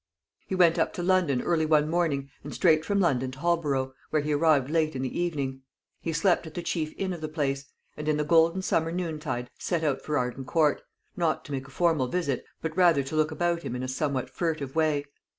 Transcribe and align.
He 0.47 0.55
went 0.55 0.79
up 0.79 0.93
to 0.93 1.03
London 1.03 1.43
early 1.43 1.67
one 1.67 1.87
morning, 1.87 2.31
and 2.43 2.51
straight 2.55 2.83
from 2.83 2.99
London 2.99 3.29
to 3.33 3.37
Holborough, 3.37 3.93
where 4.09 4.23
he 4.23 4.33
arrived 4.33 4.67
late 4.71 4.95
in 4.95 5.03
the 5.03 5.19
evening. 5.21 5.61
He 6.01 6.11
slept 6.11 6.47
at 6.47 6.55
the 6.55 6.63
chief 6.63 6.91
inn 6.97 7.13
of 7.13 7.21
the 7.21 7.29
place; 7.29 7.65
and 7.95 8.07
in 8.07 8.17
the 8.17 8.23
golden 8.23 8.63
summer 8.63 8.91
noontide 8.91 9.51
set 9.59 9.83
out 9.83 10.01
for 10.01 10.17
Arden 10.17 10.45
Court 10.45 10.81
not 11.15 11.45
to 11.45 11.51
make 11.51 11.67
a 11.67 11.69
formal 11.69 12.07
visit, 12.07 12.43
but 12.63 12.75
rather 12.75 13.03
to 13.03 13.15
look 13.15 13.29
about 13.29 13.61
him 13.61 13.75
in 13.75 13.83
a 13.83 13.87
somewhat 13.87 14.31
furtive 14.31 14.75
way. 14.75 15.05